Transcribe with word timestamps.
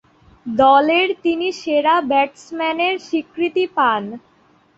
দলের 0.45 1.07
তিনি 1.23 1.47
সেরা 1.61 1.95
ব্যাটসম্যানের 2.09 2.95
স্বীকৃতি 3.07 3.65
পান। 3.75 4.03